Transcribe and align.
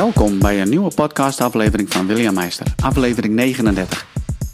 Welkom 0.00 0.38
bij 0.38 0.60
een 0.60 0.68
nieuwe 0.68 0.94
podcastaflevering 0.94 1.92
van 1.92 2.06
William 2.06 2.34
Meister, 2.34 2.66
aflevering 2.82 3.34
39. 3.34 4.06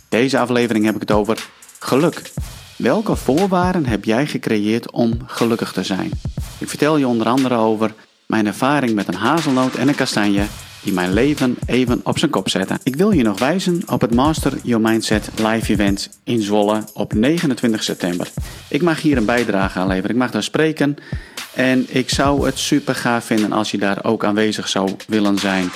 Deze 0.08 0.38
aflevering 0.38 0.84
heb 0.84 0.94
ik 0.94 1.00
het 1.00 1.10
over 1.10 1.48
geluk. 1.78 2.32
Welke 2.76 3.16
voorwaarden 3.16 3.86
heb 3.86 4.04
jij 4.04 4.26
gecreëerd 4.26 4.90
om 4.90 5.18
gelukkig 5.26 5.72
te 5.72 5.82
zijn? 5.82 6.10
Ik 6.58 6.68
vertel 6.68 6.96
je 6.96 7.06
onder 7.06 7.26
andere 7.26 7.54
over 7.54 7.94
mijn 8.26 8.46
ervaring 8.46 8.94
met 8.94 9.08
een 9.08 9.14
hazelnoot 9.14 9.74
en 9.74 9.88
een 9.88 9.94
kastanje 9.94 10.44
die 10.82 10.92
mijn 10.92 11.12
leven 11.12 11.56
even 11.66 12.00
op 12.04 12.18
zijn 12.18 12.30
kop 12.30 12.48
zetten. 12.48 12.78
Ik 12.82 12.96
wil 12.96 13.10
je 13.10 13.22
nog 13.22 13.38
wijzen 13.38 13.82
op 13.86 14.00
het 14.00 14.14
Master 14.14 14.52
Your 14.62 14.82
Mindset 14.82 15.30
live 15.36 15.72
event 15.72 16.18
in 16.24 16.42
Zwolle 16.42 16.84
op 16.94 17.12
29 17.12 17.82
september. 17.82 18.28
Ik 18.68 18.82
mag 18.82 19.00
hier 19.00 19.16
een 19.16 19.24
bijdrage 19.24 19.78
aan 19.78 19.86
leveren. 19.86 20.10
Ik 20.10 20.16
mag 20.16 20.30
daar 20.30 20.42
spreken 20.42 20.96
en 21.54 21.86
ik 21.88 22.10
zou 22.10 22.46
het 22.46 22.58
super 22.58 22.94
gaaf 22.94 23.24
vinden 23.24 23.52
als 23.52 23.70
je 23.70 23.78
daar 23.78 24.04
ook 24.04 24.24
aanwezig 24.24 24.68
zou 24.68 24.90
willen 25.06 25.38
zijn. 25.38 25.68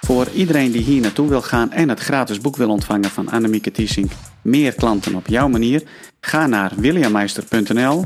Voor 0.00 0.28
iedereen 0.34 0.72
die 0.72 0.82
hier 0.82 1.00
naartoe 1.00 1.28
wil 1.28 1.42
gaan 1.42 1.72
en 1.72 1.88
het 1.88 2.00
gratis 2.00 2.40
boek 2.40 2.56
wil 2.56 2.70
ontvangen 2.70 3.10
van 3.10 3.28
Annemieke 3.28 3.70
Tiesink, 3.70 4.12
meer 4.42 4.74
klanten 4.74 5.14
op 5.14 5.26
jouw 5.26 5.48
manier, 5.48 5.82
ga 6.20 6.46
naar 6.46 6.72
williammeister.nl 6.76 8.04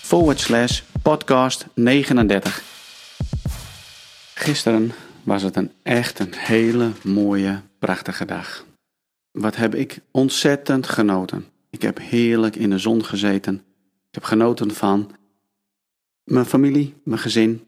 forward 0.00 0.40
slash 0.40 0.80
podcast 1.02 1.66
39. 1.74 2.62
Gisteren 4.34 4.92
was 5.24 5.42
het 5.42 5.56
een 5.56 5.72
echt 5.82 6.18
een 6.18 6.34
hele 6.34 6.90
mooie, 7.02 7.60
prachtige 7.78 8.24
dag. 8.24 8.64
Wat 9.30 9.56
heb 9.56 9.74
ik 9.74 10.00
ontzettend 10.10 10.86
genoten. 10.86 11.44
Ik 11.70 11.82
heb 11.82 11.98
heerlijk 11.98 12.56
in 12.56 12.70
de 12.70 12.78
zon 12.78 13.04
gezeten. 13.04 13.54
Ik 14.08 14.14
heb 14.14 14.24
genoten 14.24 14.70
van 14.70 15.10
mijn 16.24 16.44
familie, 16.44 16.94
mijn 17.04 17.20
gezin. 17.20 17.64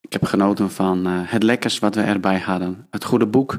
Ik 0.00 0.12
heb 0.12 0.24
genoten 0.24 0.70
van 0.70 1.06
uh, 1.06 1.20
het 1.24 1.42
lekkers 1.42 1.78
wat 1.78 1.94
we 1.94 2.00
erbij 2.00 2.38
hadden. 2.38 2.86
Het 2.90 3.04
goede 3.04 3.26
boek, 3.26 3.58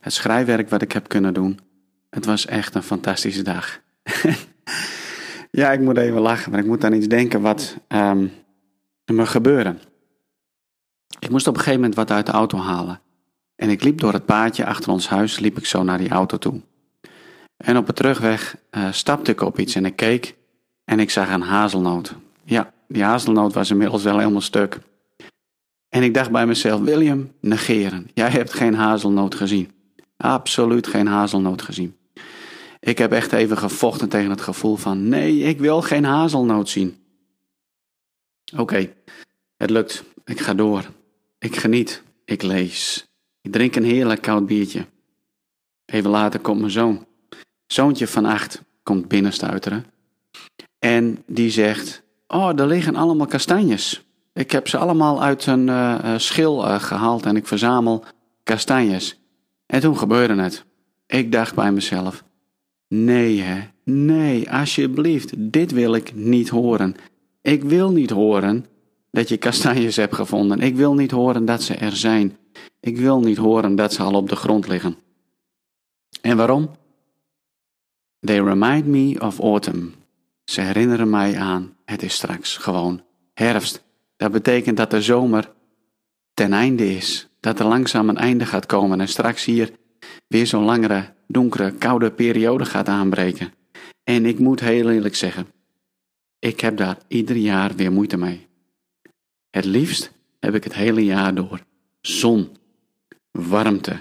het 0.00 0.12
schrijfwerk 0.12 0.68
wat 0.68 0.82
ik 0.82 0.92
heb 0.92 1.08
kunnen 1.08 1.34
doen. 1.34 1.58
Het 2.10 2.24
was 2.24 2.46
echt 2.46 2.74
een 2.74 2.82
fantastische 2.82 3.42
dag. 3.42 3.80
ja, 5.50 5.72
ik 5.72 5.80
moet 5.80 5.96
even 5.96 6.20
lachen, 6.20 6.50
maar 6.50 6.60
ik 6.60 6.66
moet 6.66 6.84
aan 6.84 6.92
iets 6.92 7.08
denken 7.08 7.40
wat 7.40 7.76
um, 7.88 8.30
me 9.04 9.26
gebeurde. 9.26 9.74
Ik 11.28 11.34
moest 11.34 11.46
op 11.46 11.54
een 11.54 11.60
gegeven 11.60 11.80
moment 11.80 11.98
wat 11.98 12.10
uit 12.10 12.26
de 12.26 12.32
auto 12.32 12.58
halen. 12.58 13.00
En 13.56 13.70
ik 13.70 13.82
liep 13.82 14.00
door 14.00 14.12
het 14.12 14.24
paadje 14.24 14.66
achter 14.66 14.92
ons 14.92 15.08
huis, 15.08 15.38
liep 15.38 15.58
ik 15.58 15.66
zo 15.66 15.82
naar 15.82 15.98
die 15.98 16.08
auto 16.08 16.38
toe. 16.38 16.60
En 17.56 17.76
op 17.76 17.86
de 17.86 17.92
terugweg 17.92 18.56
uh, 18.70 18.92
stapte 18.92 19.30
ik 19.30 19.40
op 19.40 19.58
iets 19.58 19.74
en 19.74 19.84
ik 19.84 19.96
keek 19.96 20.36
en 20.84 21.00
ik 21.00 21.10
zag 21.10 21.30
een 21.30 21.42
hazelnoot. 21.42 22.14
Ja, 22.44 22.72
die 22.86 23.02
hazelnoot 23.02 23.52
was 23.52 23.70
inmiddels 23.70 24.02
wel 24.02 24.18
helemaal 24.18 24.40
stuk. 24.40 24.78
En 25.88 26.02
ik 26.02 26.14
dacht 26.14 26.30
bij 26.30 26.46
mezelf, 26.46 26.80
William, 26.80 27.32
negeren. 27.40 28.10
Jij 28.14 28.30
hebt 28.30 28.52
geen 28.52 28.74
hazelnoot 28.74 29.34
gezien. 29.34 29.72
Absoluut 30.16 30.86
geen 30.86 31.06
hazelnoot 31.06 31.62
gezien. 31.62 31.96
Ik 32.80 32.98
heb 32.98 33.12
echt 33.12 33.32
even 33.32 33.58
gevochten 33.58 34.08
tegen 34.08 34.30
het 34.30 34.40
gevoel 34.40 34.76
van, 34.76 35.08
nee, 35.08 35.38
ik 35.38 35.58
wil 35.58 35.82
geen 35.82 36.04
hazelnoot 36.04 36.68
zien. 36.68 36.96
Oké, 38.56 38.92
het 39.56 39.70
lukt. 39.70 40.04
Ik 40.24 40.40
ga 40.40 40.54
door. 40.54 40.96
Ik 41.38 41.56
geniet. 41.56 42.02
Ik 42.24 42.42
lees. 42.42 43.06
Ik 43.40 43.52
drink 43.52 43.76
een 43.76 43.84
heerlijk 43.84 44.22
koud 44.22 44.46
biertje. 44.46 44.86
Even 45.84 46.10
later 46.10 46.40
komt 46.40 46.60
mijn 46.60 46.72
zoon. 46.72 47.06
Zoontje 47.66 48.06
van 48.06 48.24
acht 48.24 48.62
komt 48.82 49.08
binnenstuiteren. 49.08 49.84
En 50.78 51.22
die 51.26 51.50
zegt, 51.50 52.02
oh, 52.26 52.60
er 52.60 52.66
liggen 52.66 52.96
allemaal 52.96 53.26
kastanjes. 53.26 54.06
Ik 54.32 54.50
heb 54.50 54.68
ze 54.68 54.78
allemaal 54.78 55.22
uit 55.22 55.46
een 55.46 55.66
uh, 55.66 56.14
schil 56.16 56.64
uh, 56.64 56.80
gehaald 56.80 57.26
en 57.26 57.36
ik 57.36 57.46
verzamel 57.46 58.04
kastanjes. 58.42 59.20
En 59.66 59.80
toen 59.80 59.98
gebeurde 59.98 60.42
het. 60.42 60.64
Ik 61.06 61.32
dacht 61.32 61.54
bij 61.54 61.72
mezelf: 61.72 62.24
nee, 62.88 63.40
hè, 63.40 63.60
nee, 63.84 64.50
alsjeblieft, 64.50 65.32
dit 65.36 65.72
wil 65.72 65.94
ik 65.94 66.14
niet 66.14 66.48
horen. 66.48 66.94
Ik 67.42 67.62
wil 67.62 67.90
niet 67.90 68.10
horen 68.10 68.66
dat 69.10 69.28
je 69.28 69.36
kastanjes 69.36 69.96
hebt 69.96 70.14
gevonden. 70.14 70.60
Ik 70.60 70.76
wil 70.76 70.94
niet 70.94 71.10
horen 71.10 71.44
dat 71.44 71.62
ze 71.62 71.74
er 71.74 71.96
zijn. 71.96 72.36
Ik 72.80 72.96
wil 72.96 73.20
niet 73.20 73.36
horen 73.36 73.76
dat 73.76 73.92
ze 73.92 74.02
al 74.02 74.14
op 74.14 74.28
de 74.28 74.36
grond 74.36 74.68
liggen. 74.68 74.96
En 76.20 76.36
waarom? 76.36 76.70
They 78.20 78.40
remind 78.40 78.86
me 78.86 79.20
of 79.20 79.38
autumn. 79.38 79.94
Ze 80.44 80.60
herinneren 80.60 81.10
mij 81.10 81.38
aan, 81.38 81.76
het 81.84 82.02
is 82.02 82.14
straks 82.14 82.56
gewoon 82.56 83.02
herfst. 83.34 83.84
Dat 84.16 84.32
betekent 84.32 84.76
dat 84.76 84.90
de 84.90 85.02
zomer 85.02 85.52
ten 86.34 86.52
einde 86.52 86.94
is. 86.94 87.28
Dat 87.40 87.58
er 87.58 87.66
langzaam 87.66 88.08
een 88.08 88.16
einde 88.16 88.46
gaat 88.46 88.66
komen 88.66 89.00
en 89.00 89.08
straks 89.08 89.44
hier 89.44 89.72
weer 90.26 90.46
zo'n 90.46 90.64
langere, 90.64 91.14
donkere, 91.26 91.72
koude 91.72 92.10
periode 92.10 92.64
gaat 92.64 92.88
aanbreken. 92.88 93.52
En 94.04 94.26
ik 94.26 94.38
moet 94.38 94.60
heel 94.60 94.90
eerlijk 94.90 95.14
zeggen, 95.16 95.46
ik 96.38 96.60
heb 96.60 96.76
daar 96.76 96.98
ieder 97.08 97.36
jaar 97.36 97.74
weer 97.74 97.92
moeite 97.92 98.16
mee. 98.16 98.47
Het 99.58 99.66
liefst 99.66 100.12
heb 100.40 100.54
ik 100.54 100.64
het 100.64 100.74
hele 100.74 101.04
jaar 101.04 101.34
door 101.34 101.60
zon, 102.00 102.56
warmte, 103.30 104.00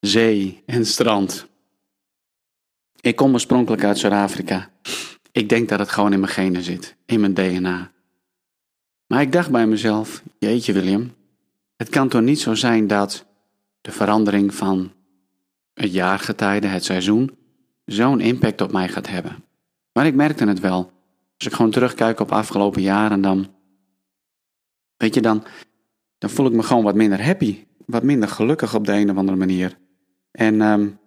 zee 0.00 0.62
en 0.66 0.86
strand. 0.86 1.46
Ik 3.00 3.16
kom 3.16 3.32
oorspronkelijk 3.32 3.84
uit 3.84 3.98
Zuid-Afrika. 3.98 4.70
Ik 5.32 5.48
denk 5.48 5.68
dat 5.68 5.78
het 5.78 5.88
gewoon 5.88 6.12
in 6.12 6.20
mijn 6.20 6.32
genen 6.32 6.62
zit, 6.62 6.96
in 7.06 7.20
mijn 7.20 7.34
DNA. 7.34 7.92
Maar 9.06 9.20
ik 9.20 9.32
dacht 9.32 9.50
bij 9.50 9.66
mezelf: 9.66 10.22
Jeetje, 10.38 10.72
William, 10.72 11.14
het 11.76 11.88
kan 11.88 12.08
toch 12.08 12.22
niet 12.22 12.40
zo 12.40 12.54
zijn 12.54 12.86
dat 12.86 13.26
de 13.80 13.92
verandering 13.92 14.54
van 14.54 14.92
het 15.74 15.92
jaargetijde, 15.92 16.66
het 16.66 16.84
seizoen, 16.84 17.36
zo'n 17.84 18.20
impact 18.20 18.60
op 18.60 18.72
mij 18.72 18.88
gaat 18.88 19.08
hebben. 19.08 19.44
Maar 19.92 20.06
ik 20.06 20.14
merkte 20.14 20.46
het 20.46 20.60
wel. 20.60 20.92
Als 21.36 21.46
ik 21.46 21.52
gewoon 21.52 21.70
terugkijk 21.70 22.20
op 22.20 22.32
afgelopen 22.32 22.82
jaren, 22.82 23.20
dan. 23.20 23.60
Weet 25.02 25.14
je, 25.14 25.20
dan, 25.20 25.44
dan 26.18 26.30
voel 26.30 26.46
ik 26.46 26.52
me 26.52 26.62
gewoon 26.62 26.82
wat 26.82 26.94
minder 26.94 27.24
happy. 27.24 27.64
Wat 27.86 28.02
minder 28.02 28.28
gelukkig 28.28 28.74
op 28.74 28.86
de 28.86 28.92
een 28.92 29.10
of 29.10 29.16
andere 29.16 29.38
manier. 29.38 29.78
En 30.30 30.60
um, 30.60 30.98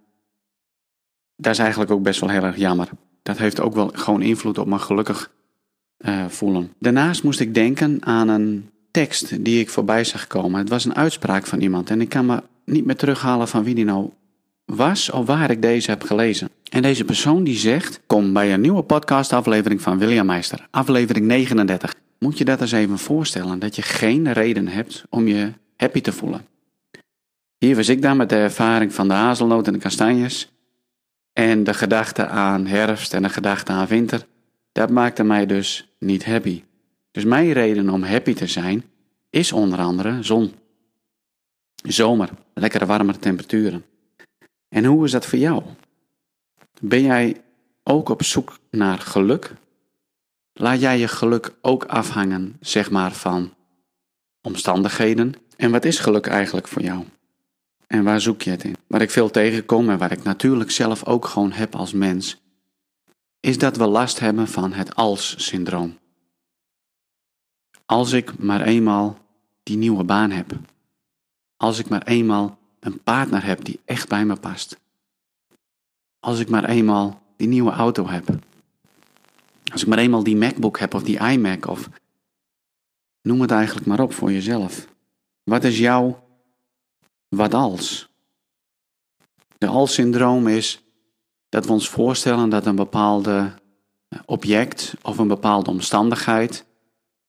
dat 1.35 1.51
is 1.51 1.59
eigenlijk 1.59 1.91
ook 1.91 2.03
best 2.03 2.19
wel 2.19 2.29
heel 2.29 2.43
erg 2.43 2.57
jammer. 2.57 2.89
Dat 3.23 3.37
heeft 3.37 3.59
ook 3.59 3.73
wel 3.73 3.91
gewoon 3.93 4.21
invloed 4.21 4.57
op 4.57 4.67
mijn 4.67 4.81
gelukkig 4.81 5.31
uh, 5.97 6.25
voelen. 6.27 6.73
Daarnaast 6.79 7.23
moest 7.23 7.39
ik 7.39 7.53
denken 7.53 8.05
aan 8.05 8.27
een 8.27 8.69
tekst 8.91 9.43
die 9.43 9.59
ik 9.59 9.69
voorbij 9.69 10.03
zag 10.03 10.27
komen. 10.27 10.59
Het 10.59 10.69
was 10.69 10.85
een 10.85 10.95
uitspraak 10.95 11.45
van 11.45 11.61
iemand 11.61 11.89
en 11.89 12.01
ik 12.01 12.09
kan 12.09 12.25
me 12.25 12.43
niet 12.65 12.85
meer 12.85 12.95
terughalen 12.95 13.47
van 13.47 13.63
wie 13.63 13.75
die 13.75 13.85
nou 13.85 14.09
was 14.65 15.11
of 15.11 15.25
waar 15.25 15.51
ik 15.51 15.61
deze 15.61 15.89
heb 15.89 16.03
gelezen. 16.03 16.49
En 16.69 16.81
deze 16.81 17.05
persoon 17.05 17.43
die 17.43 17.57
zegt: 17.57 17.99
Kom 18.05 18.33
bij 18.33 18.53
een 18.53 18.61
nieuwe 18.61 18.83
podcastaflevering 18.83 19.81
van 19.81 19.97
William 19.97 20.25
Meister, 20.25 20.67
aflevering 20.71 21.25
39. 21.25 21.93
Moet 22.19 22.37
je 22.37 22.45
dat 22.45 22.61
eens 22.61 22.71
even 22.71 22.97
voorstellen, 22.97 23.59
dat 23.59 23.75
je 23.75 23.81
geen 23.81 24.33
reden 24.33 24.67
hebt 24.67 25.03
om 25.09 25.27
je 25.27 25.53
happy 25.77 26.01
te 26.01 26.11
voelen. 26.11 26.45
Hier 27.57 27.75
was 27.75 27.89
ik 27.89 28.01
dan 28.01 28.17
met 28.17 28.29
de 28.29 28.35
ervaring 28.35 28.93
van 28.93 29.07
de 29.07 29.13
hazelnoot 29.13 29.67
en 29.67 29.73
de 29.73 29.79
kastanjes. 29.79 30.51
En 31.33 31.63
de 31.63 31.73
gedachte 31.73 32.27
aan 32.27 32.65
herfst 32.65 33.13
en 33.13 33.23
de 33.23 33.29
gedachte 33.29 33.71
aan 33.71 33.87
winter. 33.87 34.27
Dat 34.71 34.89
maakte 34.89 35.23
mij 35.23 35.45
dus 35.45 35.95
niet 35.99 36.25
happy. 36.25 36.63
Dus 37.11 37.23
mijn 37.23 37.51
reden 37.51 37.89
om 37.89 38.03
happy 38.03 38.33
te 38.33 38.47
zijn 38.47 38.83
is 39.29 39.51
onder 39.51 39.79
andere 39.79 40.23
zon. 40.23 40.53
Zomer, 41.75 42.29
lekkere 42.53 42.85
warmere 42.85 43.19
temperaturen. 43.19 43.85
En 44.69 44.85
hoe 44.85 45.05
is 45.05 45.11
dat 45.11 45.25
voor 45.25 45.39
jou? 45.39 45.63
Ben 46.81 47.01
jij 47.01 47.41
ook 47.83 48.09
op 48.09 48.23
zoek 48.23 48.59
naar 48.71 48.99
geluk? 48.99 49.53
Laat 50.57 50.79
jij 50.79 50.99
je 50.99 51.07
geluk 51.07 51.55
ook 51.61 51.85
afhangen, 51.85 52.57
zeg 52.59 52.91
maar, 52.91 53.11
van 53.11 53.53
omstandigheden? 54.41 55.33
En 55.57 55.71
wat 55.71 55.85
is 55.85 55.99
geluk 55.99 56.27
eigenlijk 56.27 56.67
voor 56.67 56.81
jou? 56.81 57.05
En 57.87 58.03
waar 58.03 58.21
zoek 58.21 58.41
je 58.41 58.49
het 58.49 58.63
in? 58.63 58.75
Waar 58.87 59.01
ik 59.01 59.11
veel 59.11 59.31
tegenkom 59.31 59.89
en 59.89 59.97
waar 59.97 60.11
ik 60.11 60.23
natuurlijk 60.23 60.71
zelf 60.71 61.05
ook 61.05 61.25
gewoon 61.25 61.51
heb 61.51 61.75
als 61.75 61.93
mens, 61.93 62.41
is 63.39 63.57
dat 63.57 63.77
we 63.77 63.85
last 63.85 64.19
hebben 64.19 64.47
van 64.47 64.73
het 64.73 64.95
als-syndroom. 64.95 65.97
Als 67.85 68.11
ik 68.11 68.37
maar 68.37 68.61
eenmaal 68.61 69.17
die 69.63 69.77
nieuwe 69.77 70.03
baan 70.03 70.31
heb. 70.31 70.51
Als 71.57 71.79
ik 71.79 71.89
maar 71.89 72.03
eenmaal 72.03 72.57
een 72.79 73.03
partner 73.03 73.45
heb 73.45 73.63
die 73.63 73.79
echt 73.85 74.07
bij 74.07 74.25
me 74.25 74.35
past. 74.35 74.79
Als 76.19 76.39
ik 76.39 76.49
maar 76.49 76.65
eenmaal 76.65 77.21
die 77.37 77.47
nieuwe 77.47 77.71
auto 77.71 78.07
heb. 78.07 78.29
Als 79.71 79.81
ik 79.81 79.87
maar 79.87 79.97
eenmaal 79.97 80.23
die 80.23 80.35
MacBook 80.35 80.79
heb 80.79 80.93
of 80.93 81.03
die 81.03 81.19
iMac 81.19 81.67
of 81.67 81.89
noem 83.21 83.41
het 83.41 83.51
eigenlijk 83.51 83.85
maar 83.85 83.99
op 83.99 84.13
voor 84.13 84.31
jezelf. 84.31 84.87
Wat 85.43 85.63
is 85.63 85.77
jouw 85.77 86.23
wat 87.27 87.53
als? 87.53 88.09
De 89.57 89.67
als-syndroom 89.67 90.47
is 90.47 90.83
dat 91.49 91.65
we 91.65 91.71
ons 91.71 91.89
voorstellen 91.89 92.49
dat 92.49 92.65
een 92.65 92.75
bepaalde 92.75 93.53
object 94.25 94.93
of 95.01 95.17
een 95.17 95.27
bepaalde 95.27 95.69
omstandigheid 95.69 96.65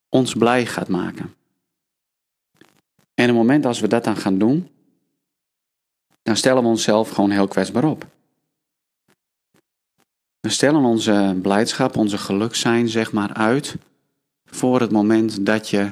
ons 0.08 0.34
blij 0.34 0.66
gaat 0.66 0.88
maken. 0.88 1.34
En 3.14 3.24
op 3.24 3.36
het 3.36 3.36
moment 3.36 3.66
als 3.66 3.80
we 3.80 3.88
dat 3.88 4.04
dan 4.04 4.16
gaan 4.16 4.38
doen, 4.38 4.70
dan 6.22 6.36
stellen 6.36 6.62
we 6.62 6.68
onszelf 6.68 7.10
gewoon 7.10 7.30
heel 7.30 7.48
kwetsbaar 7.48 7.84
op. 7.84 8.15
We 10.46 10.52
stellen 10.52 10.84
onze 10.84 11.36
blijdschap, 11.42 11.96
onze 11.96 12.18
geluk 12.18 12.54
zijn, 12.54 12.88
zeg 12.88 13.12
maar, 13.12 13.32
uit 13.32 13.76
voor 14.44 14.80
het 14.80 14.90
moment 14.90 15.46
dat 15.46 15.68
je 15.68 15.90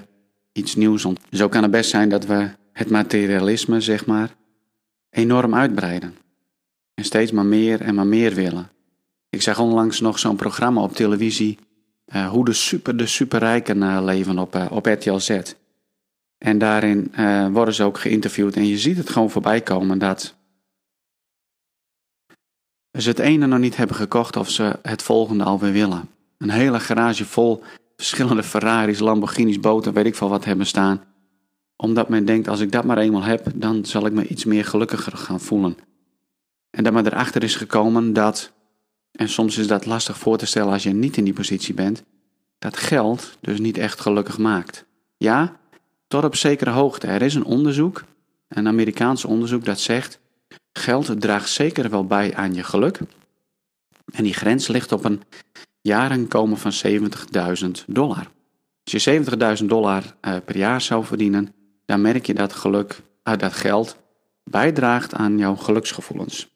iets 0.53 0.75
nieuws 0.75 1.05
ontdekt. 1.05 1.37
Zo 1.37 1.49
kan 1.49 1.62
het 1.62 1.71
best 1.71 1.91
zijn 1.91 2.09
dat 2.09 2.27
we 2.27 2.49
het 2.73 2.91
materialisme, 2.91 3.81
zeg 3.81 4.06
maar, 4.06 4.35
enorm 5.11 5.55
uitbreiden. 5.55 6.17
En 6.95 7.05
steeds 7.05 7.33
maar 7.33 7.45
meer 7.47 7.81
en 7.81 7.95
maar 7.95 8.06
meer 8.06 8.35
willen. 8.35 8.71
Ik 9.31 9.43
zag 9.43 9.59
onlangs 9.59 10.01
nog 10.01 10.19
zo'n 10.19 10.37
programma 10.37 10.83
op 10.83 10.93
televisie, 10.93 11.59
uh, 12.15 12.29
hoe 12.29 12.45
de 12.45 12.53
super, 12.53 12.97
de 12.97 13.06
superrijken 13.06 13.77
uh, 13.77 14.01
leven 14.03 14.39
op, 14.39 14.56
uh, 14.56 14.67
op 14.71 14.87
RTL 14.87 15.19
Z. 15.19 15.41
En 16.39 16.59
daarin 16.59 17.12
worden 17.53 17.75
ze 17.75 17.83
ook 17.83 17.99
geïnterviewd 17.99 18.56
en 18.56 18.67
je 18.67 18.79
ziet 18.79 18.97
het 18.97 19.11
gewoon 19.11 19.31
voorbij 19.31 19.61
komen 19.61 19.99
dat 19.99 20.35
ze 23.02 23.08
het 23.08 23.19
ene 23.19 23.46
nog 23.46 23.58
niet 23.58 23.76
hebben 23.76 23.96
gekocht 23.96 24.37
of 24.37 24.50
ze 24.50 24.79
het 24.82 25.02
volgende 25.02 25.44
alweer 25.44 25.73
willen. 25.73 26.08
Een 26.38 26.50
hele 26.50 26.81
garage 26.81 27.25
vol 27.25 27.62
verschillende 27.96 28.43
Ferraris, 28.43 28.99
Lamborghinis, 28.99 29.61
boten, 29.61 29.93
weet 29.93 30.06
ik 30.06 30.14
veel 30.14 30.29
wat 30.29 30.44
hebben 30.44 30.67
staan. 30.67 31.02
Omdat 31.76 32.08
men 32.08 32.25
denkt, 32.25 32.49
als 32.49 32.61
ik 32.61 32.73
dat 32.73 32.85
maar 32.85 32.99
eenmaal 32.99 33.23
heb, 33.23 33.46
dan 33.55 33.85
zal 33.85 34.06
ik 34.06 34.12
me 34.12 34.26
iets 34.26 34.44
meer 34.44 34.64
gelukkiger 34.64 35.17
gaan 35.17 35.41
voelen. 35.41 35.76
En 36.70 36.85
dat 36.85 36.93
men 36.93 37.06
erachter 37.06 37.43
is 37.43 37.56
gekomen 37.56 38.12
dat, 38.12 38.52
en 39.12 39.29
soms 39.29 39.58
is 39.58 39.67
dat 39.67 39.87
lastig 39.87 40.19
voor 40.19 40.38
te 40.38 40.46
stellen 40.46 40.73
als 40.73 40.82
je 40.82 40.93
niet 40.93 41.17
in 41.17 41.25
die 41.25 41.32
positie 41.32 41.75
bent, 41.75 42.02
dat 42.58 42.76
geld 42.76 43.37
dus 43.41 43.58
niet 43.58 43.79
echt 43.79 44.00
gelukkig 44.00 44.38
maakt. 44.38 44.85
Ja, 45.17 45.56
tot 46.08 46.25
op 46.25 46.37
zekere 46.37 46.70
hoogte. 46.70 47.06
Er 47.06 47.23
is 47.23 47.35
een 47.35 47.44
onderzoek, 47.44 48.05
een 48.49 48.69
Amerikaans 48.69 49.25
onderzoek, 49.25 49.64
dat 49.64 49.81
zegt 49.81 50.20
Geld 50.79 51.21
draagt 51.21 51.49
zeker 51.49 51.91
wel 51.91 52.05
bij 52.05 52.35
aan 52.35 52.55
je 52.55 52.62
geluk. 52.62 52.99
En 54.12 54.25
die 54.25 54.35
grens 54.35 54.69
ligt 54.69 54.93
op 54.93 55.05
een 55.05 55.23
jaarinkomen 55.81 56.59
van 56.59 56.73
70.000 56.87 57.71
dollar. 57.87 58.31
Als 58.85 59.05
je 59.05 59.25
70.000 59.61 59.65
dollar 59.65 60.03
uh, 60.03 60.37
per 60.44 60.56
jaar 60.56 60.81
zou 60.81 61.05
verdienen, 61.05 61.55
dan 61.85 62.00
merk 62.00 62.26
je 62.26 62.35
dat 62.35 62.53
geluk, 62.53 63.03
uh, 63.25 63.37
dat 63.37 63.53
geld 63.53 63.97
bijdraagt 64.44 65.15
aan 65.15 65.38
jouw 65.38 65.56
geluksgevoelens. 65.56 66.49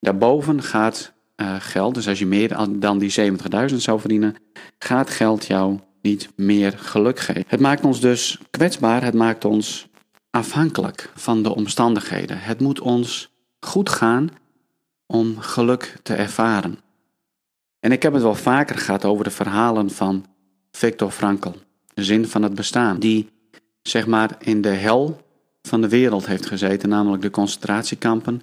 Daarboven 0.00 0.62
gaat 0.62 1.12
uh, 1.36 1.56
geld, 1.58 1.94
dus 1.94 2.08
als 2.08 2.18
je 2.18 2.26
meer 2.26 2.56
dan 2.70 2.98
die 2.98 3.32
70.000 3.70 3.76
zou 3.76 4.00
verdienen, 4.00 4.36
gaat 4.78 5.10
geld 5.10 5.46
jou 5.46 5.78
niet 6.02 6.28
meer 6.36 6.78
geluk 6.78 7.18
geven. 7.18 7.44
Het 7.46 7.60
maakt 7.60 7.84
ons 7.84 8.00
dus 8.00 8.38
kwetsbaar, 8.50 9.02
het 9.02 9.14
maakt 9.14 9.44
ons 9.44 9.88
afhankelijk 10.30 11.10
van 11.14 11.42
de 11.42 11.54
omstandigheden. 11.54 12.38
Het 12.40 12.60
moet 12.60 12.80
ons 12.80 13.33
goed 13.64 13.88
gaan 13.88 14.30
om 15.06 15.38
geluk 15.38 15.96
te 16.02 16.14
ervaren. 16.14 16.78
En 17.80 17.92
ik 17.92 18.02
heb 18.02 18.12
het 18.12 18.22
wel 18.22 18.34
vaker 18.34 18.78
gehad 18.78 19.04
over 19.04 19.24
de 19.24 19.30
verhalen 19.30 19.90
van 19.90 20.26
Viktor 20.70 21.10
Frankl, 21.10 21.52
de 21.94 22.04
zin 22.04 22.26
van 22.26 22.42
het 22.42 22.54
bestaan, 22.54 22.98
die 22.98 23.28
zeg 23.82 24.06
maar 24.06 24.36
in 24.38 24.60
de 24.60 24.68
hel 24.68 25.20
van 25.62 25.80
de 25.80 25.88
wereld 25.88 26.26
heeft 26.26 26.46
gezeten, 26.46 26.88
namelijk 26.88 27.22
de 27.22 27.30
concentratiekampen, 27.30 28.42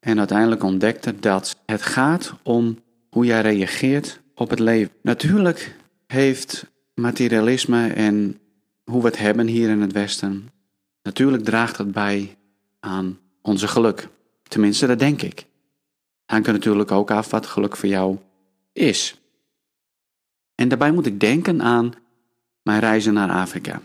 en 0.00 0.18
uiteindelijk 0.18 0.62
ontdekte 0.62 1.18
dat 1.20 1.56
het 1.66 1.82
gaat 1.82 2.34
om 2.42 2.78
hoe 3.10 3.24
jij 3.24 3.40
reageert 3.40 4.20
op 4.34 4.50
het 4.50 4.58
leven. 4.58 4.92
Natuurlijk 5.02 5.76
heeft 6.06 6.66
materialisme 6.94 7.92
en 7.92 8.38
hoe 8.84 9.00
we 9.00 9.06
het 9.06 9.18
hebben 9.18 9.46
hier 9.46 9.68
in 9.68 9.80
het 9.80 9.92
Westen, 9.92 10.48
natuurlijk 11.02 11.44
draagt 11.44 11.76
het 11.76 11.92
bij 11.92 12.36
aan 12.80 13.18
onze 13.42 13.68
geluk. 13.68 14.08
Tenminste, 14.50 14.86
dat 14.86 14.98
denk 14.98 15.22
ik. 15.22 15.46
Hangt 16.24 16.46
er 16.46 16.52
natuurlijk 16.52 16.90
ook 16.90 17.10
af 17.10 17.30
wat 17.30 17.46
geluk 17.46 17.76
voor 17.76 17.88
jou 17.88 18.18
is. 18.72 19.20
En 20.54 20.68
daarbij 20.68 20.92
moet 20.92 21.06
ik 21.06 21.20
denken 21.20 21.62
aan 21.62 21.92
mijn 22.62 22.80
reizen 22.80 23.14
naar 23.14 23.30
Afrika. 23.30 23.82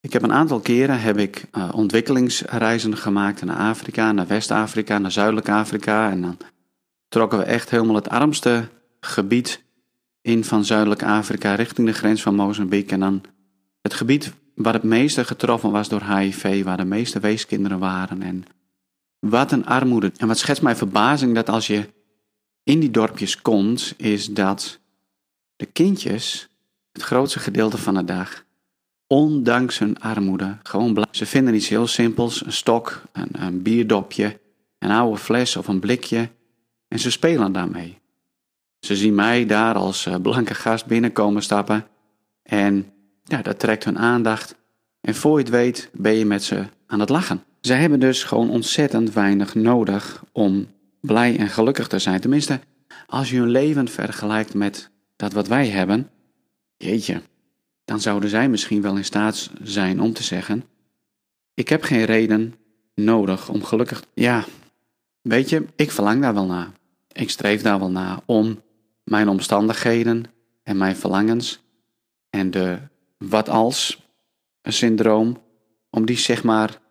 Ik 0.00 0.12
heb 0.12 0.22
een 0.22 0.32
aantal 0.32 0.60
keren 0.60 1.00
heb 1.00 1.18
ik, 1.18 1.44
uh, 1.52 1.70
ontwikkelingsreizen 1.74 2.96
gemaakt 2.96 3.44
naar 3.44 3.56
Afrika, 3.56 4.12
naar 4.12 4.26
West-Afrika, 4.26 4.98
naar 4.98 5.12
Zuidelijk 5.12 5.48
Afrika. 5.48 6.10
En 6.10 6.20
dan 6.20 6.36
trokken 7.08 7.38
we 7.38 7.44
echt 7.44 7.70
helemaal 7.70 7.94
het 7.94 8.08
armste 8.08 8.68
gebied 9.00 9.62
in 10.20 10.44
van 10.44 10.64
Zuidelijk 10.64 11.02
Afrika 11.02 11.54
richting 11.54 11.86
de 11.86 11.92
grens 11.92 12.22
van 12.22 12.34
Mozambique. 12.34 12.92
En 12.92 13.00
dan 13.00 13.22
het 13.80 13.94
gebied 13.94 14.32
waar 14.54 14.74
het 14.74 14.82
meeste 14.82 15.24
getroffen 15.24 15.70
was 15.70 15.88
door 15.88 16.02
HIV, 16.02 16.64
waar 16.64 16.76
de 16.76 16.84
meeste 16.84 17.20
weeskinderen 17.20 17.78
waren. 17.78 18.22
En 18.22 18.44
wat 19.28 19.52
een 19.52 19.66
armoede. 19.66 20.12
En 20.16 20.26
wat 20.26 20.38
schetst 20.38 20.62
mij 20.62 20.76
verbazing 20.76 21.34
dat 21.34 21.48
als 21.48 21.66
je 21.66 21.88
in 22.62 22.80
die 22.80 22.90
dorpjes 22.90 23.42
komt, 23.42 23.94
is 23.96 24.26
dat 24.26 24.80
de 25.56 25.66
kindjes 25.66 26.48
het 26.92 27.02
grootste 27.02 27.38
gedeelte 27.38 27.78
van 27.78 27.94
de 27.94 28.04
dag, 28.04 28.44
ondanks 29.06 29.78
hun 29.78 30.00
armoede, 30.00 30.58
gewoon 30.62 30.94
blij. 30.94 31.06
Ze 31.10 31.26
vinden 31.26 31.54
iets 31.54 31.68
heel 31.68 31.86
simpels, 31.86 32.44
een 32.44 32.52
stok, 32.52 33.02
een, 33.12 33.28
een 33.32 33.62
bierdopje, 33.62 34.40
een 34.78 34.90
oude 34.90 35.18
fles 35.18 35.56
of 35.56 35.68
een 35.68 35.80
blikje, 35.80 36.30
en 36.88 36.98
ze 36.98 37.10
spelen 37.10 37.52
daarmee. 37.52 37.98
Ze 38.80 38.96
zien 38.96 39.14
mij 39.14 39.46
daar 39.46 39.74
als 39.74 40.06
eh, 40.06 40.14
blanke 40.22 40.54
gast 40.54 40.86
binnenkomen 40.86 41.42
stappen 41.42 41.86
en 42.42 42.92
ja, 43.24 43.42
dat 43.42 43.58
trekt 43.58 43.84
hun 43.84 43.98
aandacht. 43.98 44.54
En 45.00 45.14
voor 45.14 45.38
je 45.38 45.44
het 45.44 45.52
weet 45.52 45.88
ben 45.92 46.12
je 46.12 46.24
met 46.24 46.44
ze 46.44 46.64
aan 46.86 47.00
het 47.00 47.08
lachen. 47.08 47.42
Zij 47.64 47.80
hebben 47.80 48.00
dus 48.00 48.24
gewoon 48.24 48.50
ontzettend 48.50 49.12
weinig 49.12 49.54
nodig 49.54 50.24
om 50.32 50.66
blij 51.00 51.38
en 51.38 51.48
gelukkig 51.48 51.86
te 51.86 51.98
zijn. 51.98 52.20
Tenminste, 52.20 52.60
als 53.06 53.30
je 53.30 53.36
hun 53.36 53.50
leven 53.50 53.88
vergelijkt 53.88 54.54
met 54.54 54.90
dat 55.16 55.32
wat 55.32 55.48
wij 55.48 55.68
hebben, 55.68 56.10
jeetje, 56.76 57.22
dan 57.84 58.00
zouden 58.00 58.30
zij 58.30 58.48
misschien 58.48 58.82
wel 58.82 58.96
in 58.96 59.04
staat 59.04 59.50
zijn 59.62 60.00
om 60.00 60.12
te 60.12 60.22
zeggen: 60.22 60.64
Ik 61.54 61.68
heb 61.68 61.82
geen 61.82 62.04
reden 62.04 62.54
nodig 62.94 63.48
om 63.48 63.64
gelukkig. 63.64 64.04
Ja, 64.14 64.44
weet 65.22 65.48
je, 65.48 65.66
ik 65.76 65.90
verlang 65.90 66.22
daar 66.22 66.34
wel 66.34 66.46
naar. 66.46 66.70
Ik 67.12 67.30
streef 67.30 67.62
daar 67.62 67.78
wel 67.78 67.90
naar 67.90 68.20
om 68.24 68.62
mijn 69.04 69.28
omstandigheden 69.28 70.24
en 70.62 70.76
mijn 70.76 70.96
verlangens 70.96 71.62
en 72.30 72.50
de 72.50 72.78
wat 73.18 73.48
als 73.48 74.08
syndroom, 74.62 75.42
om 75.90 76.06
die 76.06 76.18
zeg 76.18 76.42
maar 76.42 76.82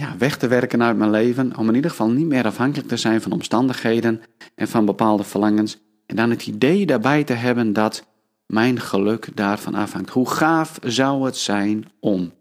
ja, 0.00 0.16
weg 0.16 0.36
te 0.36 0.48
werken 0.48 0.82
uit 0.82 0.96
mijn 0.96 1.10
leven, 1.10 1.56
om 1.56 1.68
in 1.68 1.74
ieder 1.74 1.90
geval 1.90 2.10
niet 2.10 2.26
meer 2.26 2.44
afhankelijk 2.44 2.88
te 2.88 2.96
zijn 2.96 3.20
van 3.20 3.32
omstandigheden 3.32 4.22
en 4.54 4.68
van 4.68 4.84
bepaalde 4.84 5.24
verlangens. 5.24 5.78
En 6.06 6.16
dan 6.16 6.30
het 6.30 6.46
idee 6.46 6.86
daarbij 6.86 7.24
te 7.24 7.32
hebben 7.32 7.72
dat 7.72 8.06
mijn 8.46 8.80
geluk 8.80 9.36
daarvan 9.36 9.74
afhangt. 9.74 10.10
Hoe 10.10 10.30
gaaf 10.30 10.78
zou 10.82 11.24
het 11.24 11.36
zijn 11.36 11.84
om 12.00 12.32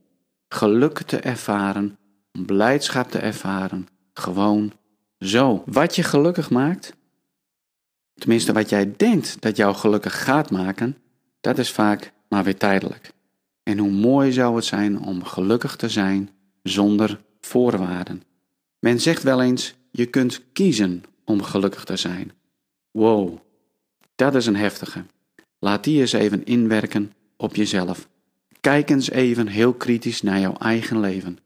geluk 0.48 1.02
te 1.02 1.20
ervaren, 1.20 1.98
om 2.34 2.46
blijdschap 2.46 3.12
te 3.12 3.20
ervaren, 3.20 3.88
gewoon 4.14 4.72
zo. 5.20 5.64
Wat 5.66 5.96
je 5.96 6.04
gelukkig 6.04 6.50
maakt, 6.50 6.96
tenminste 8.16 8.54
wat 8.54 8.70
jij 8.70 8.94
denkt 8.98 9.42
dat 9.42 9.58
jou 9.58 9.76
gelukkig 9.76 10.24
gaat 10.24 10.52
maken, 10.52 10.98
dat 11.42 11.58
is 11.58 11.72
vaak 11.72 12.12
maar 12.30 12.44
weer 12.44 12.58
tijdelijk. 12.58 13.12
En 13.64 13.78
hoe 13.78 13.92
mooi 13.92 14.32
zou 14.32 14.56
het 14.56 14.66
zijn 14.66 15.00
om 15.00 15.24
gelukkig 15.24 15.76
te 15.76 15.90
zijn 15.90 16.30
zonder 16.64 17.24
voorwaarden. 17.46 18.24
Men 18.80 19.02
zegt 19.02 19.24
wel 19.24 19.42
eens: 19.42 19.76
je 19.92 20.06
kunt 20.06 20.42
kiezen 20.54 21.04
om 21.26 21.44
gelukkig 21.44 21.84
te 21.84 21.98
zijn. 21.98 22.32
Wow, 22.92 23.38
dat 24.16 24.36
is 24.36 24.46
een 24.46 24.56
heftige. 24.56 25.06
Laat 25.60 25.84
die 25.84 26.00
eens 26.00 26.14
even 26.14 26.46
inwerken 26.46 27.14
op 27.38 27.56
jezelf. 27.56 28.08
Kijk 28.62 28.90
eens 28.90 29.10
even 29.10 29.48
heel 29.48 29.74
kritisch 29.74 30.22
naar 30.22 30.40
jouw 30.40 30.54
eigen 30.54 31.00
leven. 31.00 31.38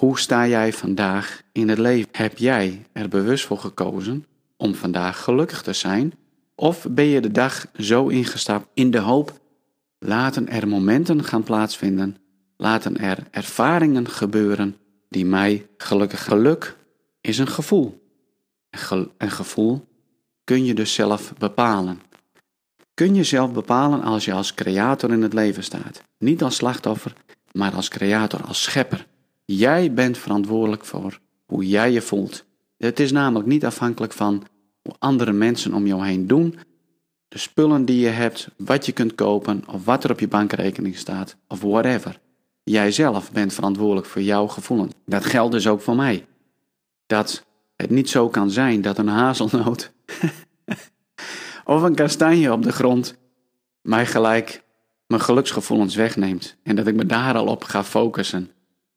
Hoe 0.00 0.18
sta 0.18 0.46
jij 0.46 0.72
vandaag 0.72 1.42
in 1.52 1.68
het 1.68 1.78
leven? 1.78 2.08
Heb 2.12 2.38
jij 2.38 2.86
er 2.92 3.08
bewust 3.08 3.46
voor 3.46 3.58
gekozen 3.58 4.26
om 4.56 4.74
vandaag 4.74 5.22
gelukkig 5.22 5.62
te 5.62 5.72
zijn? 5.72 6.12
Of 6.54 6.86
ben 6.90 7.04
je 7.04 7.20
de 7.20 7.30
dag 7.30 7.66
zo 7.76 8.08
ingestapt 8.08 8.68
in 8.74 8.90
de 8.90 8.98
hoop, 8.98 9.40
laten 9.98 10.48
er 10.48 10.68
momenten 10.68 11.24
gaan 11.24 11.42
plaatsvinden, 11.42 12.16
laten 12.56 12.96
er 12.96 13.26
ervaringen 13.30 14.08
gebeuren 14.08 14.76
die 15.10 15.26
mij 15.26 15.66
gelukkig. 15.76 16.24
Geluk 16.24 16.76
is 17.20 17.38
een 17.38 17.48
gevoel. 17.48 18.08
Een 19.16 19.30
gevoel 19.30 19.86
kun 20.44 20.64
je 20.64 20.74
dus 20.74 20.94
zelf 20.94 21.32
bepalen. 21.38 22.00
Kun 22.94 23.14
je 23.14 23.24
zelf 23.24 23.52
bepalen 23.52 24.02
als 24.02 24.24
je 24.24 24.32
als 24.32 24.54
creator 24.54 25.12
in 25.12 25.22
het 25.22 25.32
leven 25.32 25.64
staat. 25.64 26.02
Niet 26.18 26.42
als 26.42 26.56
slachtoffer, 26.56 27.12
maar 27.52 27.74
als 27.74 27.88
creator, 27.88 28.42
als 28.42 28.62
schepper. 28.62 29.06
Jij 29.44 29.92
bent 29.92 30.18
verantwoordelijk 30.18 30.84
voor 30.84 31.18
hoe 31.44 31.68
jij 31.68 31.92
je 31.92 32.02
voelt. 32.02 32.44
Het 32.76 33.00
is 33.00 33.12
namelijk 33.12 33.48
niet 33.48 33.64
afhankelijk 33.64 34.12
van 34.12 34.46
hoe 34.82 34.94
andere 34.98 35.32
mensen 35.32 35.74
om 35.74 35.86
jou 35.86 36.06
heen 36.06 36.26
doen, 36.26 36.58
de 37.28 37.38
spullen 37.38 37.84
die 37.84 38.00
je 38.00 38.08
hebt, 38.08 38.48
wat 38.56 38.86
je 38.86 38.92
kunt 38.92 39.14
kopen 39.14 39.62
of 39.68 39.84
wat 39.84 40.04
er 40.04 40.10
op 40.10 40.20
je 40.20 40.28
bankrekening 40.28 40.96
staat 40.96 41.36
of 41.48 41.60
whatever. 41.60 42.20
Jijzelf 42.62 43.32
bent 43.32 43.54
verantwoordelijk 43.54 44.06
voor 44.06 44.22
jouw 44.22 44.46
gevoelens. 44.46 44.92
Dat 45.06 45.24
geldt 45.24 45.52
dus 45.52 45.66
ook 45.66 45.80
voor 45.80 45.96
mij. 45.96 46.26
Dat 47.06 47.46
het 47.76 47.90
niet 47.90 48.10
zo 48.10 48.28
kan 48.28 48.50
zijn 48.50 48.80
dat 48.80 48.98
een 48.98 49.08
hazelnoot 49.08 49.92
of 51.64 51.82
een 51.82 51.94
kastanje 51.94 52.52
op 52.52 52.62
de 52.62 52.72
grond 52.72 53.18
mij 53.82 54.06
gelijk 54.06 54.62
mijn 55.06 55.22
geluksgevoelens 55.22 55.94
wegneemt. 55.94 56.56
En 56.62 56.76
dat 56.76 56.86
ik 56.86 56.94
me 56.94 57.06
daar 57.06 57.34
al 57.36 57.46
op 57.46 57.64
ga 57.64 57.84
focussen. 57.84 58.50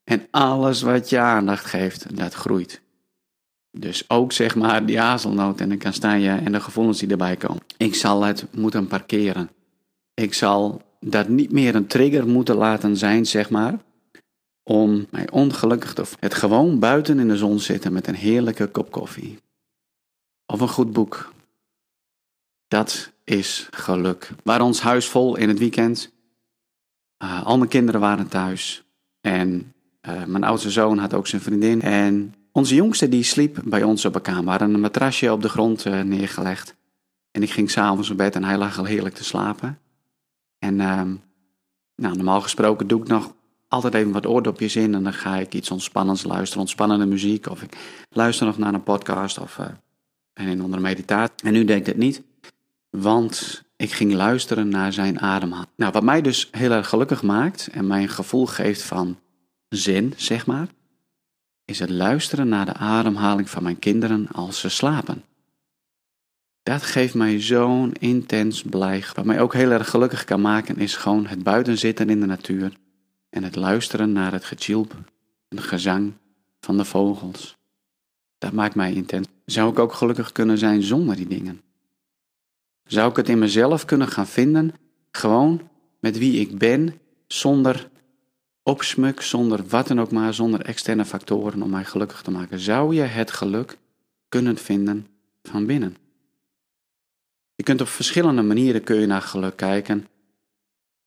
En 0.04 0.28
alles 0.32 0.82
wat 0.82 1.10
je 1.10 1.20
aandacht 1.20 1.66
geeft, 1.66 2.18
dat 2.18 2.34
groeit. 2.34 2.82
Dus 3.72 4.10
ook 4.10 4.32
zeg 4.32 4.56
maar 4.56 4.86
die 4.86 5.00
hazelnoot 5.00 5.62
en 5.62 5.70
de 5.70 5.78
kastanje 5.78 6.36
en 6.36 6.52
de 6.52 6.60
gevoelens 6.60 7.00
die 7.00 7.10
erbij 7.10 7.36
komen. 7.36 7.62
Ik 7.78 7.96
zal 7.96 8.24
het 8.24 8.46
moeten 8.52 8.88
parkeren. 8.88 9.50
Ik 10.14 10.34
zal 10.34 10.82
dat 11.04 11.28
niet 11.28 11.52
meer 11.52 11.76
een 11.76 11.88
trigger 11.88 12.28
moeten 12.28 12.56
laten 12.56 12.98
zijn, 12.98 13.26
zeg 13.26 13.50
maar, 13.50 13.80
om 14.64 15.08
mij 15.10 15.30
ongelukkig 15.30 15.94
te 15.94 16.04
Het 16.20 16.34
gewoon 16.34 16.80
buiten 16.80 17.20
in 17.20 17.28
de 17.28 17.38
zon 17.38 17.60
zitten 17.60 17.94
met 17.94 18.08
een 18.08 18.16
heerlijke 18.16 18.68
kop 18.68 18.92
koffie. 18.92 19.38
Of 20.46 20.60
een 20.60 20.68
goed 20.68 20.94
boek. 20.94 21.34
Dat 22.68 23.12
is 23.24 23.68
geluk. 23.72 24.30
Waar 24.44 24.62
ons 24.62 24.82
huis 24.82 25.08
vol 25.08 25.36
in 25.36 25.50
het 25.50 25.60
weekend. 25.60 26.12
Uh, 27.24 27.46
al 27.46 27.58
mijn 27.58 27.70
kinderen 27.70 28.02
waren 28.02 28.28
thuis. 28.28 28.84
En 29.22 29.74
uh, 30.08 30.24
mijn 30.26 30.44
oudste 30.44 30.72
zoon 30.72 30.98
had 30.98 31.14
ook 31.14 31.28
zijn 31.28 31.42
vriendin. 31.42 31.82
En 31.82 32.36
onze 32.52 32.76
jongste 32.76 33.10
die 33.10 33.24
sliep 33.24 33.62
bij 33.64 33.84
ons 33.84 34.06
op 34.06 34.16
een 34.16 34.22
kamer. 34.22 34.44
We 34.44 34.50
hadden 34.50 34.74
een 34.74 34.80
matrasje 34.80 35.32
op 35.32 35.42
de 35.42 35.50
grond 35.50 35.86
uh, 35.86 36.02
neergelegd. 36.02 36.76
En 37.32 37.44
ik 37.44 37.52
ging 37.52 37.72
s'avonds 37.72 38.10
op 38.10 38.18
bed 38.18 38.36
en 38.36 38.44
hij 38.44 38.58
lag 38.58 38.78
al 38.78 38.86
heerlijk 38.86 39.16
te 39.16 39.24
slapen. 39.24 39.80
En 40.64 40.80
ehm, 40.80 41.16
nou, 41.96 42.16
normaal 42.16 42.42
gesproken 42.42 42.88
doe 42.88 43.02
ik 43.02 43.08
nog 43.08 43.36
altijd 43.68 43.94
even 43.94 44.12
wat 44.12 44.26
oordopjes 44.26 44.76
in. 44.76 44.94
En 44.94 45.04
dan 45.04 45.14
ga 45.14 45.36
ik 45.36 45.54
iets 45.54 45.72
ontspannends 45.72 46.24
luisteren, 46.24 46.62
ontspannende 46.62 47.06
muziek. 47.06 47.50
Of 47.50 47.62
ik 47.62 47.78
luister 48.10 48.46
nog 48.46 48.58
naar 48.58 48.74
een 48.74 48.84
podcast 48.84 49.40
of 49.40 49.58
uh, 49.58 49.66
een 50.34 50.64
onder 50.64 50.82
meditatie. 50.82 51.48
En 51.48 51.54
nu 51.54 51.66
deed 51.66 51.78
ik 51.78 51.86
dat 51.86 51.96
niet. 51.96 52.22
Want 52.90 53.64
ik 53.76 53.92
ging 53.92 54.14
luisteren 54.14 54.70
naar 54.70 54.94
zijn 54.94 55.20
ademhaling. 55.20 55.70
Nou, 55.76 55.92
wat 55.92 56.04
mij 56.04 56.22
dus 56.22 56.48
heel 56.52 56.72
erg 56.72 56.90
gelukkig 56.90 57.24
maakt 57.24 57.68
en 57.68 57.88
mij 57.88 58.02
een 58.02 58.10
gevoel 58.10 58.46
geeft 58.46 58.82
van 58.82 59.20
zin, 59.70 60.14
zeg 60.18 60.46
maar, 60.46 60.68
is 61.66 61.80
het 61.80 61.90
luisteren 61.90 62.48
naar 62.48 62.66
de 62.66 62.74
ademhaling 62.74 63.50
van 63.50 63.64
mijn 63.64 63.80
kinderen 63.80 64.28
als 64.32 64.60
ze 64.60 64.70
slapen. 64.70 65.24
Dat 66.64 66.84
geeft 66.84 67.14
mij 67.14 67.42
zo'n 67.42 67.94
intens 67.94 68.62
blij. 68.62 69.04
Wat 69.14 69.26
mij 69.26 69.42
ook 69.42 69.54
heel 69.54 69.72
erg 69.72 69.90
gelukkig 69.90 70.24
kan 70.24 70.42
maken 70.42 70.78
is 70.78 70.96
gewoon 70.96 71.26
het 71.26 71.44
buiten 71.44 71.78
zitten 71.78 72.10
in 72.10 72.20
de 72.20 72.26
natuur 72.26 72.74
en 73.30 73.44
het 73.44 73.56
luisteren 73.56 74.12
naar 74.12 74.32
het 74.32 74.46
getjilp 74.46 74.96
en 75.50 75.62
gezang 75.62 76.14
van 76.60 76.78
de 76.78 76.86
vogels. 76.86 77.58
Dat 78.38 78.52
maakt 78.52 78.76
mij 78.76 78.94
intens. 78.94 79.28
Zou 79.46 79.72
ik 79.72 79.80
ook 79.80 79.94
gelukkig 79.94 80.32
kunnen 80.32 80.58
zijn 80.58 80.84
zonder 80.84 81.16
die 81.16 81.28
dingen? 81.28 81.62
Zou 82.84 83.10
ik 83.10 83.16
het 83.16 83.30
in 83.30 83.40
mezelf 83.40 83.86
kunnen 83.86 84.08
gaan 84.08 84.28
vinden, 84.28 84.74
gewoon 85.12 85.70
met 86.00 86.18
wie 86.18 86.40
ik 86.40 86.58
ben, 86.58 87.00
zonder 87.28 87.90
opsmuk, 88.64 89.22
zonder 89.22 89.64
wat 89.68 89.88
dan 89.88 90.02
ook 90.02 90.12
maar, 90.12 90.34
zonder 90.34 90.62
externe 90.62 91.06
factoren 91.06 91.62
om 91.62 91.70
mij 91.70 91.86
gelukkig 91.86 92.22
te 92.22 92.32
maken? 92.32 92.60
Zou 92.60 92.96
je 92.96 93.02
het 93.02 93.32
geluk 93.32 93.78
kunnen 94.30 94.58
vinden 94.58 95.08
van 95.42 95.66
binnen? 95.66 96.03
Je 97.56 97.64
kunt 97.64 97.82
op 97.82 97.88
verschillende 97.88 98.42
manieren 98.42 98.84
kun 98.84 99.00
je 99.00 99.06
naar 99.06 99.22
geluk 99.22 99.56
kijken. 99.56 100.08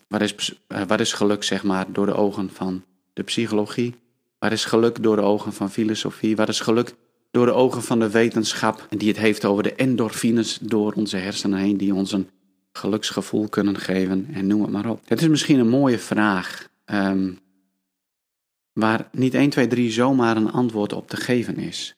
Wat 0.09 0.21
is, 0.21 0.61
eh, 0.67 0.83
wat 0.87 1.01
is 1.01 1.13
geluk, 1.13 1.45
zeg 1.45 1.63
maar, 1.63 1.93
door 1.93 2.07
de 2.07 2.15
ogen 2.15 2.51
van 2.51 2.85
de 3.13 3.23
psychologie? 3.23 3.95
Wat 4.39 4.53
is 4.53 4.65
geluk 4.65 5.03
door 5.03 5.17
de 5.17 5.23
ogen 5.23 5.53
van 5.53 5.71
filosofie? 5.71 6.37
Wat 6.37 6.49
is 6.49 6.61
geluk 6.61 6.95
door 7.31 7.47
de 7.47 7.53
ogen 7.53 7.83
van 7.83 7.99
de 7.99 8.11
wetenschap, 8.11 8.87
die 8.89 9.09
het 9.09 9.19
heeft 9.19 9.45
over 9.45 9.63
de 9.63 9.75
endorfines 9.75 10.59
door 10.63 10.93
onze 10.93 11.17
hersenen 11.17 11.59
heen, 11.59 11.77
die 11.77 11.95
ons 11.95 12.13
een 12.13 12.29
geluksgevoel 12.73 13.49
kunnen 13.49 13.79
geven 13.79 14.29
en 14.33 14.47
noem 14.47 14.63
het 14.63 14.71
maar 14.71 14.91
op. 14.91 15.01
Het 15.09 15.21
is 15.21 15.29
misschien 15.29 15.59
een 15.59 15.69
mooie 15.69 15.99
vraag, 15.99 16.69
um, 16.85 17.39
waar 18.73 19.09
niet 19.13 19.35
1, 19.35 19.51
2, 19.51 19.67
3 19.67 19.91
zomaar 19.91 20.37
een 20.37 20.53
antwoord 20.53 20.93
op 20.93 21.09
te 21.09 21.17
geven 21.17 21.57
is. 21.57 21.97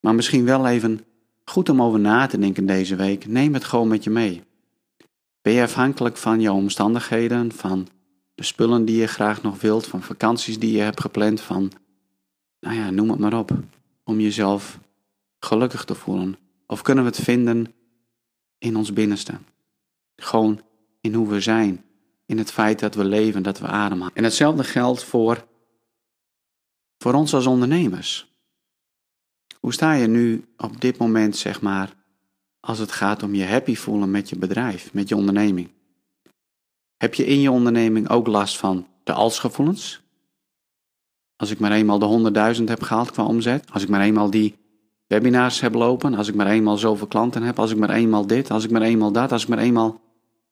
Maar 0.00 0.14
misschien 0.14 0.44
wel 0.44 0.66
even 0.66 1.04
goed 1.50 1.68
om 1.68 1.82
over 1.82 2.00
na 2.00 2.26
te 2.26 2.38
denken 2.38 2.66
deze 2.66 2.96
week. 2.96 3.26
Neem 3.26 3.54
het 3.54 3.64
gewoon 3.64 3.88
met 3.88 4.04
je 4.04 4.10
mee. 4.10 4.42
Ben 5.42 5.52
je 5.52 5.62
afhankelijk 5.62 6.16
van 6.16 6.40
jouw 6.40 6.54
omstandigheden, 6.54 7.52
van 7.52 7.88
de 8.34 8.44
spullen 8.44 8.84
die 8.84 8.96
je 8.96 9.06
graag 9.06 9.42
nog 9.42 9.60
wilt, 9.60 9.86
van 9.86 10.02
vakanties 10.02 10.58
die 10.58 10.72
je 10.72 10.80
hebt 10.80 11.00
gepland, 11.00 11.40
van, 11.40 11.72
nou 12.60 12.76
ja, 12.76 12.90
noem 12.90 13.10
het 13.10 13.18
maar 13.18 13.38
op 13.38 13.50
om 14.04 14.20
jezelf 14.20 14.78
gelukkig 15.38 15.84
te 15.84 15.94
voelen? 15.94 16.36
Of 16.66 16.82
kunnen 16.82 17.04
we 17.04 17.10
het 17.10 17.20
vinden 17.20 17.74
in 18.58 18.76
ons 18.76 18.92
binnenste? 18.92 19.38
Gewoon 20.16 20.60
in 21.00 21.14
hoe 21.14 21.28
we 21.28 21.40
zijn, 21.40 21.84
in 22.26 22.38
het 22.38 22.52
feit 22.52 22.78
dat 22.78 22.94
we 22.94 23.04
leven, 23.04 23.42
dat 23.42 23.58
we 23.58 23.66
ademen. 23.66 24.10
En 24.14 24.24
hetzelfde 24.24 24.64
geldt 24.64 25.04
voor, 25.04 25.46
voor 26.98 27.12
ons 27.12 27.34
als 27.34 27.46
ondernemers. 27.46 28.29
Hoe 29.60 29.72
sta 29.72 29.92
je 29.92 30.06
nu 30.06 30.44
op 30.56 30.80
dit 30.80 30.98
moment, 30.98 31.36
zeg 31.36 31.60
maar, 31.60 31.94
als 32.60 32.78
het 32.78 32.92
gaat 32.92 33.22
om 33.22 33.34
je 33.34 33.44
happy 33.44 33.74
voelen 33.74 34.10
met 34.10 34.28
je 34.28 34.38
bedrijf, 34.38 34.92
met 34.92 35.08
je 35.08 35.16
onderneming? 35.16 35.68
Heb 36.96 37.14
je 37.14 37.26
in 37.26 37.40
je 37.40 37.50
onderneming 37.50 38.08
ook 38.08 38.26
last 38.26 38.56
van 38.56 38.86
de 39.04 39.12
alsgevoelens? 39.12 40.02
Als 41.36 41.50
ik 41.50 41.58
maar 41.58 41.72
eenmaal 41.72 41.98
de 41.98 42.54
100.000 42.58 42.64
heb 42.64 42.82
gehaald 42.82 43.10
qua 43.10 43.24
omzet, 43.24 43.64
als 43.72 43.82
ik 43.82 43.88
maar 43.88 44.00
eenmaal 44.00 44.30
die 44.30 44.54
webinars 45.06 45.60
heb 45.60 45.74
lopen, 45.74 46.14
als 46.14 46.28
ik 46.28 46.34
maar 46.34 46.46
eenmaal 46.46 46.78
zoveel 46.78 47.06
klanten 47.06 47.42
heb, 47.42 47.58
als 47.58 47.70
ik 47.70 47.76
maar 47.76 47.90
eenmaal 47.90 48.26
dit, 48.26 48.50
als 48.50 48.64
ik 48.64 48.70
maar 48.70 48.82
eenmaal 48.82 49.12
dat, 49.12 49.32
als 49.32 49.42
ik 49.42 49.48
maar 49.48 49.58
eenmaal 49.58 50.00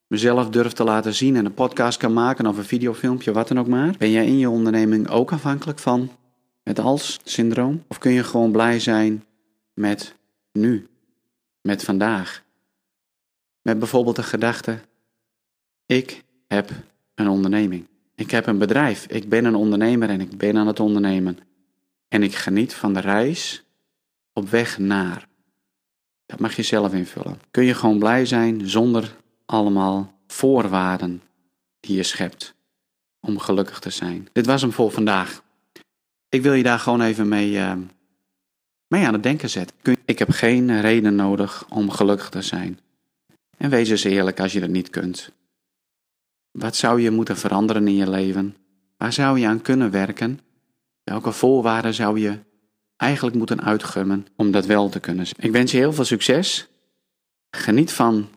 mezelf 0.07 0.49
durf 0.49 0.73
te 0.73 0.85
laten 0.85 1.15
zien 1.15 1.37
en 1.37 1.45
een 1.45 1.55
podcast 1.55 1.99
kan 1.99 2.13
maken 2.13 2.47
of 2.47 2.59
een 2.59 2.65
videofilmpje, 2.65 3.33
wat 3.33 3.49
dan 3.49 3.59
ook 3.59 3.67
maar. 3.67 3.95
Ben 3.99 4.11
jij 4.11 4.27
in 4.27 4.39
je 4.39 4.51
onderneming 4.51 5.09
ook 5.09 5.33
afhankelijk 5.33 5.79
van 5.79 6.11
het 6.69 6.79
als-syndroom? 6.79 7.85
Of 7.89 7.99
kun 7.99 8.13
je 8.13 8.25
gewoon 8.25 8.53
blij 8.53 8.81
zijn 8.81 9.25
met 9.75 10.15
nu, 10.53 10.89
met 11.61 11.85
vandaag? 11.85 12.43
Met 13.63 13.79
bijvoorbeeld 13.79 14.17
de 14.17 14.23
gedachte: 14.23 14.81
ik 15.87 16.25
heb 16.47 16.71
een 17.15 17.29
onderneming. 17.29 17.87
Ik 18.15 18.31
heb 18.31 18.47
een 18.47 18.59
bedrijf, 18.59 19.07
ik 19.07 19.29
ben 19.29 19.45
een 19.45 19.55
ondernemer 19.55 20.09
en 20.09 20.21
ik 20.21 20.37
ben 20.37 20.57
aan 20.57 20.67
het 20.67 20.81
ondernemen. 20.81 21.39
En 22.09 22.23
ik 22.23 22.35
geniet 22.35 22.75
van 22.75 22.95
de 22.95 23.01
reis 23.01 23.65
op 24.33 24.49
weg 24.49 24.79
naar. 24.79 25.29
Dat 26.27 26.39
mag 26.39 26.57
je 26.57 26.63
zelf 26.63 26.93
invullen. 26.93 27.41
Kun 27.51 27.65
je 27.65 27.75
gewoon 27.75 27.99
blij 27.99 28.27
zijn 28.27 28.69
zonder 28.69 29.17
allemaal 29.47 30.21
voorwaarden 30.27 31.23
die 31.81 31.97
je 31.97 32.03
schept 32.03 32.55
om 33.21 33.39
gelukkig 33.39 33.79
te 33.79 33.91
zijn. 33.91 34.29
Dit 34.33 34.47
was 34.47 34.61
hem 34.61 34.73
voor 34.73 34.91
vandaag. 34.91 35.43
Ik 36.29 36.43
wil 36.43 36.53
je 36.53 36.63
daar 36.63 36.79
gewoon 36.79 37.01
even 37.01 37.29
mee, 37.29 37.53
uh, 37.53 37.73
mee 38.87 39.07
aan 39.07 39.13
het 39.13 39.23
denken 39.23 39.51
zetten. 39.51 39.77
Ik 40.05 40.19
heb 40.19 40.31
geen 40.31 40.81
reden 40.81 41.15
nodig 41.15 41.65
om 41.69 41.91
gelukkig 41.91 42.29
te 42.29 42.43
zijn. 42.43 42.81
En 43.57 43.71
wees 43.71 43.91
eens 43.91 44.05
eerlijk 44.05 44.41
als 44.41 44.53
je 44.53 44.61
dat 44.61 44.69
niet 44.69 44.91
kunt. 44.91 45.33
Wat 46.51 46.77
zou 46.77 47.01
je 47.01 47.11
moeten 47.11 47.37
veranderen 47.37 47.89
in 47.89 47.95
je 47.95 48.11
leven? 48.11 48.57
Waar 48.97 49.13
zou 49.13 49.39
je 49.39 49.47
aan 49.47 49.63
kunnen 49.63 49.91
werken? 49.91 50.41
Welke 51.05 51.33
voorwaarden 51.33 51.95
zou 51.95 52.21
je 52.21 52.39
eigenlijk 52.97 53.37
moeten 53.37 53.63
uitgummen 53.63 54.27
om 54.37 54.51
dat 54.51 54.67
wel 54.67 54.89
te 54.89 55.01
kunnen? 55.01 55.27
Ik 55.37 55.53
wens 55.53 55.71
je 55.71 55.79
heel 55.79 55.93
veel 55.93 56.05
succes. 56.05 56.69
Geniet 57.51 57.93
van, 57.93 58.29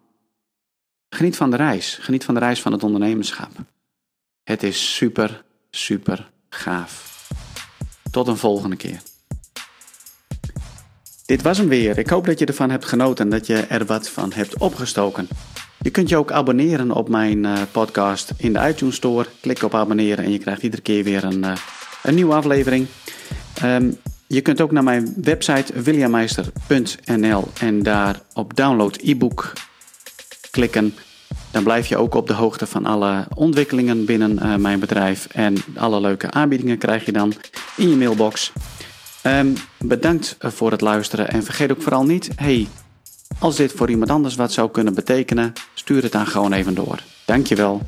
geniet 1.09 1.35
van 1.35 1.49
de 1.49 1.55
reis. 1.55 1.97
Geniet 2.01 2.23
van 2.23 2.33
de 2.33 2.39
reis 2.39 2.61
van 2.61 2.71
het 2.71 2.83
ondernemerschap. 2.83 3.51
Het 4.43 4.63
is 4.63 4.95
super, 4.95 5.43
super 5.69 6.31
gaaf. 6.49 7.20
Tot 8.11 8.27
een 8.27 8.37
volgende 8.37 8.75
keer. 8.75 9.01
Dit 11.25 11.41
was 11.41 11.57
hem 11.57 11.67
weer. 11.67 11.97
Ik 11.97 12.09
hoop 12.09 12.25
dat 12.25 12.39
je 12.39 12.45
ervan 12.45 12.69
hebt 12.69 12.85
genoten 12.85 13.25
en 13.25 13.31
dat 13.31 13.47
je 13.47 13.55
er 13.55 13.85
wat 13.85 14.09
van 14.09 14.31
hebt 14.33 14.57
opgestoken. 14.57 15.27
Je 15.81 15.89
kunt 15.89 16.09
je 16.09 16.17
ook 16.17 16.31
abonneren 16.31 16.91
op 16.91 17.09
mijn 17.09 17.43
uh, 17.43 17.61
podcast 17.71 18.33
in 18.37 18.53
de 18.53 18.67
iTunes 18.67 18.95
Store. 18.95 19.27
Klik 19.41 19.63
op 19.63 19.75
abonneren 19.75 20.25
en 20.25 20.31
je 20.31 20.37
krijgt 20.37 20.63
iedere 20.63 20.81
keer 20.81 21.03
weer 21.03 21.23
een, 21.23 21.43
uh, 21.43 21.55
een 22.03 22.15
nieuwe 22.15 22.33
aflevering. 22.33 22.87
Um, 23.63 23.97
je 24.27 24.41
kunt 24.41 24.61
ook 24.61 24.71
naar 24.71 24.83
mijn 24.83 25.13
website 25.21 25.81
williammeister.nl 25.81 27.47
en 27.59 27.83
daar 27.83 28.21
op 28.33 28.55
download 28.55 28.97
e-book 29.01 29.53
klikken. 30.51 30.93
Dan 31.51 31.63
blijf 31.63 31.87
je 31.87 31.97
ook 31.97 32.15
op 32.15 32.27
de 32.27 32.33
hoogte 32.33 32.67
van 32.67 32.85
alle 32.85 33.27
ontwikkelingen 33.33 34.05
binnen 34.05 34.31
uh, 34.31 34.55
mijn 34.55 34.79
bedrijf. 34.79 35.27
En 35.31 35.55
alle 35.75 36.01
leuke 36.01 36.31
aanbiedingen 36.31 36.77
krijg 36.77 37.05
je 37.05 37.11
dan 37.11 37.33
in 37.77 37.89
je 37.89 37.95
mailbox. 37.95 38.51
Um, 39.23 39.53
bedankt 39.77 40.35
voor 40.39 40.71
het 40.71 40.81
luisteren 40.81 41.29
en 41.29 41.43
vergeet 41.43 41.71
ook 41.71 41.81
vooral 41.81 42.03
niet: 42.03 42.29
hey, 42.35 42.67
als 43.39 43.55
dit 43.55 43.71
voor 43.71 43.89
iemand 43.89 44.09
anders 44.09 44.35
wat 44.35 44.51
zou 44.51 44.71
kunnen 44.71 44.93
betekenen, 44.93 45.53
stuur 45.73 46.03
het 46.03 46.11
dan 46.11 46.27
gewoon 46.27 46.53
even 46.53 46.73
door. 46.73 46.99
Dankjewel. 47.25 47.81